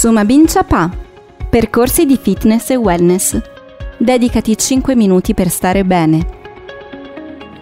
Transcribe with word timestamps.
Sumabin 0.00 0.46
Chapa. 0.46 0.90
Percorsi 1.50 2.06
di 2.06 2.16
fitness 2.16 2.70
e 2.70 2.76
wellness. 2.76 3.38
Dedicati 3.98 4.56
5 4.56 4.96
minuti 4.96 5.34
per 5.34 5.50
stare 5.50 5.84
bene. 5.84 6.26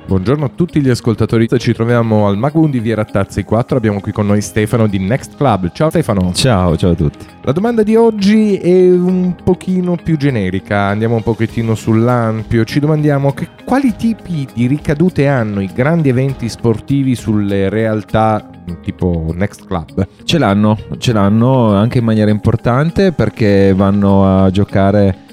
Buongiorno 0.06 0.44
a 0.44 0.48
tutti 0.54 0.80
gli 0.80 0.88
ascoltatori, 0.88 1.48
ci 1.58 1.72
troviamo 1.72 2.28
al 2.28 2.38
Magboon 2.38 2.70
di 2.70 2.78
Via 2.78 2.94
Rattazzi 2.94 3.42
4, 3.42 3.76
abbiamo 3.76 3.98
qui 3.98 4.12
con 4.12 4.28
noi 4.28 4.40
Stefano 4.40 4.86
di 4.86 5.00
Next 5.00 5.34
Club. 5.36 5.72
Ciao 5.72 5.90
Stefano. 5.90 6.32
Ciao, 6.32 6.76
ciao 6.76 6.92
a 6.92 6.94
tutti. 6.94 7.26
La 7.42 7.50
domanda 7.50 7.82
di 7.82 7.96
oggi 7.96 8.54
è 8.54 8.88
un 8.88 9.34
pochino 9.42 9.96
più 9.96 10.16
generica, 10.16 10.82
andiamo 10.82 11.16
un 11.16 11.24
pochettino 11.24 11.74
sull'ampio, 11.74 12.64
ci 12.64 12.78
domandiamo 12.78 13.32
che, 13.32 13.48
quali 13.64 13.96
tipi 13.96 14.46
di 14.54 14.68
ricadute 14.68 15.26
hanno 15.26 15.60
i 15.60 15.70
grandi 15.74 16.10
eventi 16.10 16.48
sportivi 16.48 17.16
sulle 17.16 17.68
realtà 17.68 18.48
tipo 18.82 19.32
Next 19.34 19.66
Club? 19.66 20.06
Ce 20.24 20.38
l'hanno, 20.38 20.76
ce 20.98 21.12
l'hanno 21.12 21.74
anche 21.74 21.98
in 21.98 22.04
maniera 22.04 22.30
importante 22.30 23.12
perché 23.12 23.72
vanno 23.74 24.44
a 24.44 24.50
giocare 24.50 25.26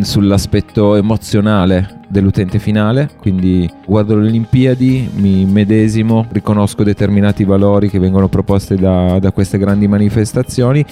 sull'aspetto 0.00 0.94
emozionale 0.96 2.00
dell'utente 2.08 2.58
finale, 2.58 3.10
quindi 3.18 3.70
guardo 3.86 4.16
le 4.16 4.28
Olimpiadi, 4.28 5.10
mi 5.14 5.44
medesimo, 5.44 6.26
riconosco 6.30 6.82
determinati 6.82 7.44
valori 7.44 7.88
che 7.88 7.98
vengono 7.98 8.28
proposti 8.28 8.76
da, 8.76 9.18
da 9.18 9.32
queste 9.32 9.58
grandi 9.58 9.86
manifestazioni 9.86 10.84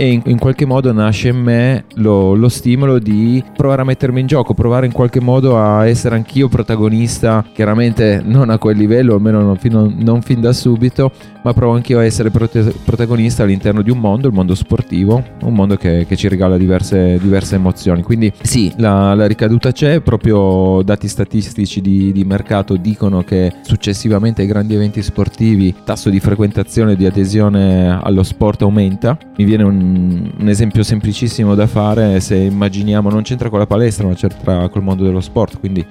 e 0.00 0.12
in, 0.12 0.22
in, 0.24 0.38
qualche 0.38 0.64
modo 0.64 0.90
nasce 0.94 1.28
in 1.28 1.36
me 1.36 1.84
lo, 1.96 2.34
lo, 2.34 2.48
stimolo 2.48 2.98
di 2.98 3.44
provare 3.54 3.82
a 3.82 3.84
mettermi 3.84 4.20
in 4.20 4.26
gioco, 4.26 4.54
provare 4.54 4.86
in 4.86 4.92
qualche 4.92 5.20
modo 5.20 5.58
a 5.58 5.86
essere 5.86 6.14
anch'io 6.14 6.48
protagonista, 6.48 7.44
chiaramente 7.52 8.22
non 8.24 8.48
a 8.48 8.56
quel 8.56 8.78
livello, 8.78 9.16
almeno 9.16 9.42
non 9.42 9.56
fin, 9.56 9.96
non 9.98 10.22
fin 10.22 10.40
da 10.40 10.54
subito, 10.54 11.12
ma 11.42 11.52
provo 11.52 11.74
anch'io 11.74 11.98
a 11.98 12.04
essere 12.04 12.30
prote- 12.30 12.72
protagonista 12.82 13.42
all'interno 13.42 13.82
di 13.82 13.90
un 13.90 13.98
mondo, 13.98 14.28
il 14.28 14.32
mondo 14.32 14.54
sportivo, 14.54 15.22
un 15.42 15.52
mondo 15.52 15.76
che, 15.76 16.06
che 16.08 16.16
ci 16.16 16.28
regala 16.28 16.56
diverse, 16.56 17.18
diverse, 17.20 17.56
emozioni. 17.56 18.02
Quindi 18.02 18.32
sì, 18.40 18.72
la, 18.76 19.12
la, 19.12 19.26
ricaduta 19.26 19.70
c'è, 19.70 20.00
proprio 20.00 20.80
dati 20.82 21.08
statistici 21.08 21.82
di, 21.82 22.10
di, 22.12 22.24
mercato 22.24 22.76
dicono 22.76 23.22
che 23.22 23.52
successivamente 23.62 24.40
ai 24.40 24.48
grandi 24.48 24.74
eventi 24.74 25.02
sportivi 25.02 25.66
il 25.66 25.82
tasso 25.84 26.08
di 26.08 26.20
frequentazione 26.20 26.92
e 26.92 26.96
di 26.96 27.04
adesione 27.04 27.98
allo 28.02 28.22
sport 28.22 28.62
aumenta. 28.62 29.18
Mi 29.36 29.44
viene 29.44 29.64
un, 29.64 29.89
un 30.38 30.48
esempio 30.48 30.82
semplicissimo 30.82 31.54
da 31.54 31.66
fare 31.66 32.20
se 32.20 32.36
immaginiamo, 32.36 33.10
non 33.10 33.22
c'entra 33.22 33.48
con 33.48 33.58
la 33.58 33.66
palestra, 33.66 34.06
ma 34.06 34.14
c'entra 34.14 34.68
col 34.68 34.82
mondo 34.82 35.04
dello 35.04 35.20
sport, 35.20 35.58
quindi 35.58 35.84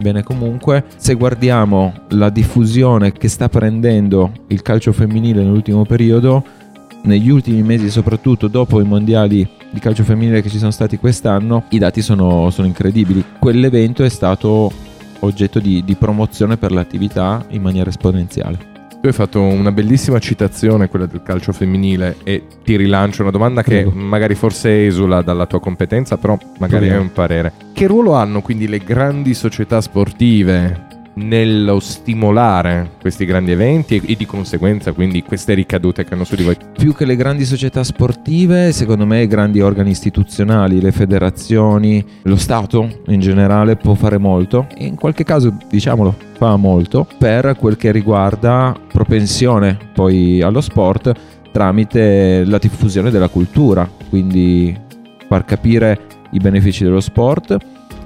Bene, 0.00 0.22
comunque, 0.22 0.84
se 0.96 1.12
guardiamo 1.12 1.92
la 2.12 2.30
diffusione 2.30 3.12
che 3.12 3.28
sta 3.28 3.50
prendendo 3.50 4.32
il 4.46 4.62
calcio 4.62 4.92
femminile 4.92 5.42
nell'ultimo 5.42 5.84
periodo, 5.84 6.42
negli 7.02 7.28
ultimi 7.28 7.62
mesi, 7.62 7.90
soprattutto 7.90 8.48
dopo 8.48 8.80
i 8.80 8.84
mondiali 8.84 9.46
di 9.70 9.78
calcio 9.78 10.02
femminile 10.02 10.40
che 10.40 10.48
ci 10.48 10.56
sono 10.56 10.70
stati 10.70 10.96
quest'anno, 10.96 11.64
i 11.68 11.78
dati 11.78 12.00
sono, 12.00 12.48
sono 12.48 12.66
incredibili. 12.66 13.22
Quell'evento 13.38 14.02
è 14.02 14.08
stato 14.08 14.72
oggetto 15.20 15.58
di, 15.58 15.84
di 15.84 15.94
promozione 15.96 16.56
per 16.56 16.72
l'attività 16.72 17.44
in 17.50 17.60
maniera 17.60 17.90
esponenziale. 17.90 18.79
Tu 19.00 19.06
hai 19.06 19.12
fatto 19.14 19.40
una 19.40 19.72
bellissima 19.72 20.18
citazione, 20.18 20.88
quella 20.90 21.06
del 21.06 21.22
calcio 21.22 21.52
femminile, 21.52 22.16
e 22.22 22.44
ti 22.62 22.76
rilancio 22.76 23.22
una 23.22 23.30
domanda 23.30 23.62
che 23.62 23.82
Prego. 23.84 23.92
magari 23.92 24.34
forse 24.34 24.86
esula 24.86 25.22
dalla 25.22 25.46
tua 25.46 25.58
competenza, 25.58 26.18
però 26.18 26.38
magari 26.58 26.86
Prego. 26.86 27.00
hai 27.00 27.06
un 27.06 27.12
parere. 27.14 27.52
Che 27.72 27.86
ruolo 27.86 28.12
hanno 28.12 28.42
quindi 28.42 28.68
le 28.68 28.76
grandi 28.76 29.32
società 29.32 29.80
sportive 29.80 30.89
nello 31.14 31.80
stimolare 31.80 32.92
questi 33.00 33.24
grandi 33.24 33.50
eventi 33.50 34.00
e, 34.04 34.16
di 34.16 34.26
conseguenza 34.26 34.92
quindi 34.92 35.22
queste 35.22 35.54
ricadute 35.54 36.04
che 36.04 36.14
hanno 36.14 36.24
su 36.24 36.36
di 36.36 36.44
voi? 36.44 36.56
Più 36.72 36.94
che 36.94 37.04
le 37.04 37.16
grandi 37.16 37.44
società 37.44 37.82
sportive, 37.82 38.72
secondo 38.72 39.06
me 39.06 39.22
i 39.22 39.26
grandi 39.26 39.60
organi 39.60 39.90
istituzionali, 39.90 40.80
le 40.80 40.92
federazioni, 40.92 42.04
lo 42.22 42.36
Stato 42.36 43.00
in 43.08 43.20
generale 43.20 43.76
può 43.76 43.94
fare 43.94 44.18
molto 44.18 44.66
e 44.76 44.86
in 44.86 44.94
qualche 44.94 45.24
caso, 45.24 45.56
diciamolo, 45.68 46.16
fa 46.36 46.56
molto 46.56 47.06
per 47.18 47.56
quel 47.58 47.76
che 47.76 47.90
riguarda 47.92 48.74
propensione 48.90 49.78
poi 49.92 50.40
allo 50.40 50.60
sport 50.60 51.12
tramite 51.52 52.44
la 52.44 52.58
diffusione 52.58 53.10
della 53.10 53.28
cultura, 53.28 53.88
quindi 54.08 54.76
far 55.28 55.44
capire 55.44 56.00
i 56.30 56.38
benefici 56.38 56.84
dello 56.84 57.00
sport 57.00 57.56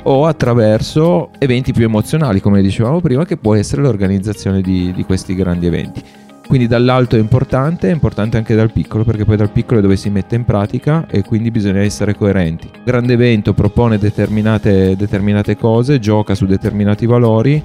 o 0.04 0.26
attraverso 0.26 1.30
eventi 1.38 1.72
più 1.72 1.84
emozionali, 1.84 2.40
come 2.40 2.62
dicevamo 2.62 3.00
prima, 3.00 3.24
che 3.24 3.36
può 3.36 3.54
essere 3.54 3.82
l'organizzazione 3.82 4.60
di, 4.60 4.92
di 4.92 5.04
questi 5.04 5.34
grandi 5.34 5.66
eventi. 5.66 6.02
Quindi 6.46 6.66
dall'alto 6.66 7.16
è 7.16 7.18
importante, 7.18 7.88
è 7.88 7.92
importante 7.92 8.36
anche 8.36 8.54
dal 8.54 8.70
piccolo, 8.70 9.02
perché 9.02 9.24
poi 9.24 9.36
dal 9.36 9.50
piccolo 9.50 9.78
è 9.78 9.82
dove 9.82 9.96
si 9.96 10.10
mette 10.10 10.34
in 10.34 10.44
pratica 10.44 11.06
e 11.08 11.22
quindi 11.22 11.50
bisogna 11.50 11.80
essere 11.80 12.14
coerenti. 12.14 12.66
Il 12.66 12.82
grande 12.84 13.14
evento 13.14 13.54
propone 13.54 13.98
determinate, 13.98 14.94
determinate 14.94 15.56
cose, 15.56 15.98
gioca 15.98 16.34
su 16.34 16.44
determinati 16.44 17.06
valori. 17.06 17.62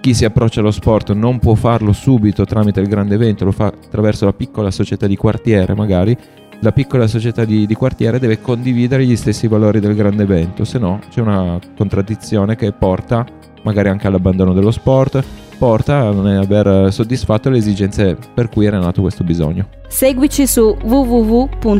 Chi 0.00 0.14
si 0.14 0.24
approccia 0.24 0.60
allo 0.60 0.70
sport 0.70 1.12
non 1.12 1.38
può 1.38 1.54
farlo 1.54 1.92
subito 1.92 2.44
tramite 2.44 2.80
il 2.80 2.88
grande 2.88 3.16
evento, 3.16 3.44
lo 3.44 3.52
fa 3.52 3.66
attraverso 3.66 4.24
la 4.24 4.32
piccola 4.32 4.70
società 4.70 5.06
di 5.06 5.16
quartiere 5.16 5.74
magari, 5.74 6.16
la 6.62 6.72
piccola 6.72 7.06
società 7.08 7.44
di, 7.44 7.66
di, 7.66 7.74
quartiere 7.74 8.18
deve 8.20 8.40
condividere 8.40 9.04
gli 9.04 9.16
stessi 9.16 9.48
valori 9.48 9.80
del 9.80 9.94
grande 9.94 10.22
evento, 10.22 10.64
se 10.64 10.78
no 10.78 11.00
c'è 11.10 11.20
una 11.20 11.58
contraddizione 11.76 12.54
che 12.56 12.72
porta 12.72 13.26
magari 13.62 13.88
anche 13.88 14.06
all'abbandono 14.06 14.52
dello 14.52 14.70
sport, 14.70 15.24
porta 15.58 15.98
a 15.98 16.12
non 16.12 16.26
aver 16.26 16.92
soddisfatto 16.92 17.50
le 17.50 17.58
esigenze 17.58 18.16
per 18.32 18.48
cui 18.48 18.66
era 18.66 18.78
nato 18.78 19.00
questo 19.00 19.24
bisogno. 19.24 19.68
Seguici 19.88 20.46
su 20.46 20.76
www.mboom.it 20.82 21.70